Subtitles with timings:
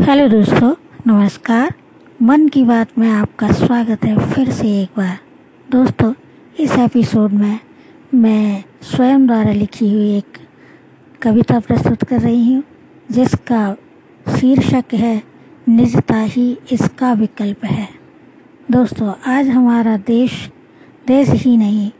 [0.00, 0.74] Hello दोस्तों,
[1.06, 1.74] नमस्कार।
[2.22, 5.18] मन की बात में आपका स्वागत है फिर से एक बार।
[5.70, 6.14] दोस्तों,
[6.60, 7.60] इस एपिसोड में
[8.14, 10.38] मैं स्वयं द्वारा लिखी हुई एक
[11.22, 12.64] कविता प्रस्तुत कर रही हूँ,
[13.10, 13.76] जिसका
[14.28, 15.22] शीर्षक है,
[15.68, 17.88] निजता ही इसका विकल्प है।
[18.70, 20.50] दोस्तों, आज हमारा देश
[21.06, 21.90] देश ही नहीं,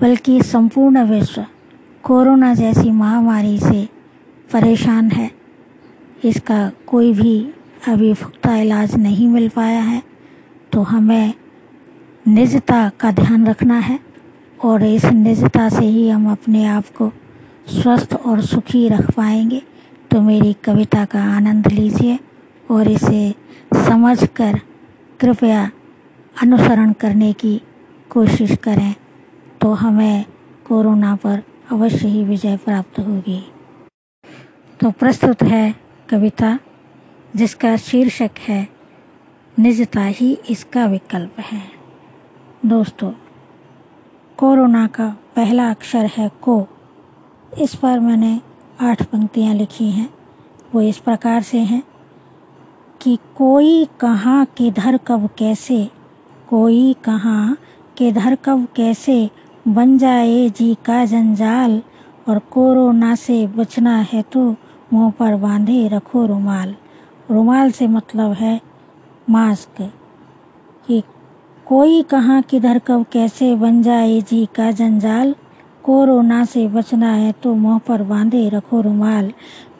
[0.00, 1.46] बल्कि संपूर्ण विश्व
[2.02, 3.88] कोरोना जैसी महामारी से
[4.52, 5.35] परेशान है।
[6.26, 7.38] इसका कोई भी
[7.88, 10.02] अभी पुख्ता इलाज नहीं मिल पाया है
[10.72, 11.34] तो हमें
[12.26, 13.98] निजता का ध्यान रखना है
[14.60, 17.10] और इस निजता से ही हम अपने आप को
[17.70, 19.62] स्वस्थ और सुखी रख पाएँगे।
[20.10, 22.18] तो मेरी कविता का आनंद लीजिए
[22.68, 23.34] और इसे
[23.76, 24.60] समझकर
[25.20, 25.70] कृपया
[26.36, 27.60] अनुसरण करने की
[28.10, 28.94] कोशिश करें
[29.60, 30.24] तो हमें
[30.66, 33.42] कोरोना पर अवश्य ही विजय प्राप्त होगी।
[34.80, 35.74] तो प्रस्तुत है
[36.08, 36.58] कविता,
[37.36, 38.68] जिसका शीर्षक है,
[39.58, 41.62] निजता ही इसका विकल्प है।
[42.66, 43.12] दोस्तों,
[44.36, 46.66] कोरोना का पहला अक्षर है को।
[47.58, 48.40] इस पर मैंने
[48.80, 50.14] आठ पंक्तियाँ लिखी हैं।
[50.74, 51.82] वो इस प्रकार से हैं
[53.02, 55.90] कि कोई कहाँ, किधर, कब, कैसे,
[56.48, 57.58] कोई कहाँ,
[57.96, 59.30] किधर, कब, कैसे
[59.68, 61.82] बन जाए जी का जंजाल,
[62.28, 64.56] और कोरोना से बचना है तो
[64.92, 66.74] मुँह पर बांधे रखो रुमाल।
[67.30, 68.60] रुमाल से मतलब है
[69.30, 69.92] मास्क।
[70.86, 71.02] कि
[71.66, 75.34] कोई कहाँ किधर कब कैसे बन जाए जी का जंजाल।
[75.84, 79.32] कोरोना से बचना है तो मुँह पर बांधे रखो रुमाल।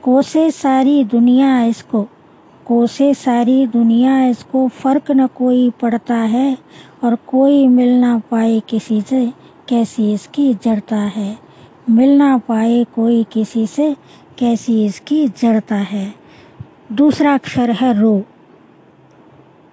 [0.03, 2.03] कोसे सारी दुनिया इसको,
[2.67, 6.59] कोसे सारी दुनिया इसको फ़र्क न कोई पड़ता है
[7.05, 9.33] और कोई मिल ना पाए किसी से,
[9.69, 11.39] कैसी इसकी जड़ता है।
[11.91, 13.97] मिल ना पाए कोई किसी से
[14.39, 16.15] कैसी इसकी जड़ता है।
[16.93, 18.17] दूसरा अक्षर है रो।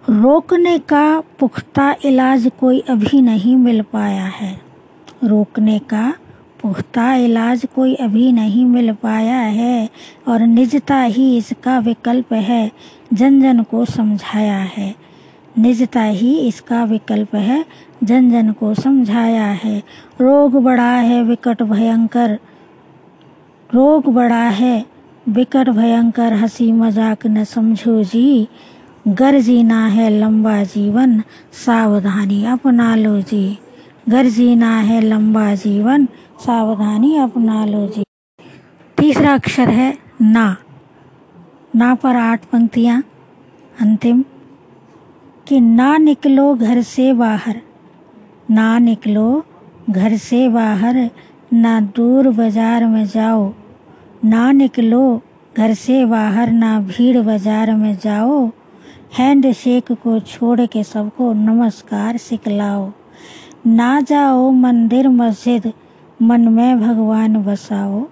[0.10, 4.62] रोकने का पुख्ता इलाज कोई अभी नहीं मिल पाया है।
[5.24, 6.14] रोकने का
[6.62, 9.90] पुख्ता इलाज कोई अभी नहीं मिल पाया है
[10.28, 12.72] और निजता ही इसका विकल्प है
[13.14, 14.96] जन जन को समझाया है।
[15.58, 17.66] निजता ही इसका विकल्प है
[18.04, 19.84] जन जन को समझाया है।
[20.22, 22.40] रोग बड़ा है, विकट भयंकर।
[23.74, 24.86] रोग बड़ा है।
[25.30, 28.48] बिकट भयंकर हँसी मज़ाक न समझो जी।
[29.08, 31.24] गर जीना है लंबा जीवन,
[31.66, 33.58] सावधानी अपना लो जी।
[34.10, 36.06] गर जीना है लंबा जीवन,
[36.40, 38.04] सावधानी अपना लो जी।
[38.98, 40.58] तीसरा अक्षर है ना।
[41.76, 43.04] ना पर आठ पंक्तियाँ।
[43.82, 44.24] अंतिम।
[45.48, 47.62] कि ना निकलो घर से बाहर।
[48.52, 49.46] ना निकलो
[49.90, 51.10] घर से बाहर,
[51.54, 53.54] ना दूर बाज़ार में जाओ।
[54.26, 55.22] ना निकलो
[55.58, 58.48] घर से बाहर ना भीड़ बाज़ार में जाओ।
[59.18, 62.92] हैंड शेक को छोड़ के सबको नमस्कार सिखलाओ।
[63.68, 65.72] ना जाओ मंदिर मस्जिद,
[66.22, 68.08] मन में भगवान बसाओ।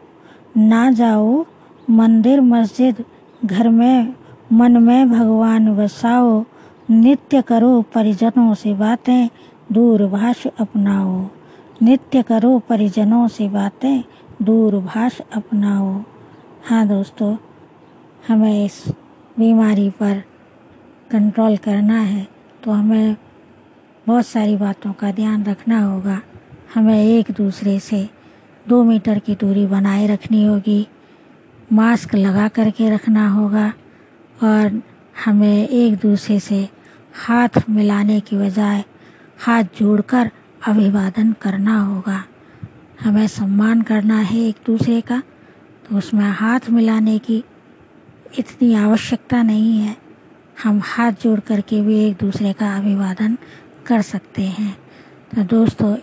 [0.57, 1.45] ना जाओ
[1.89, 3.03] मंदिर मस्जिद,
[3.45, 4.13] घर में,
[4.51, 6.43] मन में भगवान बसाओ।
[6.89, 9.29] नित्य करो परिजनों से बातें,
[9.71, 11.27] दूरभाष अपनाओ।
[11.81, 14.03] नित्य करो परिजनों से बातें
[14.41, 16.03] दूरभाष अपनाओ।
[16.65, 17.35] हाँ दोस्तों,
[18.27, 18.83] हमें इस
[19.39, 20.21] बीमारी पर
[21.11, 22.27] कंट्रोल करना है
[22.63, 23.15] तो हमें
[24.07, 26.19] बहुत सारी बातों का ध्यान रखना होगा।
[26.73, 28.07] हमें एक दूसरे से
[28.65, 30.87] दो मीटर की दूरी बनाए रखनी होगी,
[31.73, 33.67] मास्क लगा करके रखना होगा,
[34.43, 34.81] और
[35.25, 36.67] हमें एक दूसरे से
[37.27, 38.83] हाथ मिलाने की बजाय
[39.39, 40.31] हाथ जोड़कर
[40.67, 42.23] अभिवादन करना होगा।
[43.01, 45.21] हमें सम्मान करना है एक दूसरे का
[45.85, 47.43] तो उसमें हाथ मिलाने की
[48.39, 49.95] इतनी आवश्यकता नहीं है।
[50.63, 53.37] हम हाथ जोड़ करके भी एक दूसरे का अभिवादन
[53.85, 54.75] कर सकते हैं।
[55.35, 55.95] तो दोस्तों,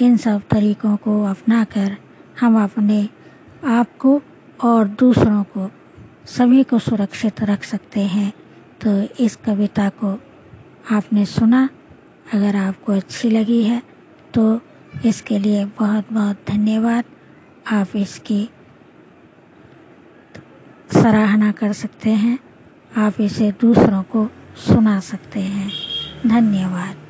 [0.00, 1.96] इन सब तरीकों को अपना कर
[2.40, 3.08] हम अपने
[3.64, 4.20] आप को
[4.60, 5.70] और दूसरों को,
[6.26, 8.32] सभी को सुरक्षित रख सकते हैं।
[8.80, 10.12] तो इस कविता को
[10.90, 11.68] आपने सुना,
[12.34, 13.82] अगर आपको अच्छी लगी है
[14.34, 14.60] तो
[15.04, 17.04] इसके लिए बहुत बहुत धन्यवाद।
[17.72, 18.50] आप इसकी
[20.92, 22.38] सराहना कर सकते हैं।
[22.96, 25.72] आप इसे दूसरों को सुना सकते हैं।
[26.26, 27.05] धन्यवाद।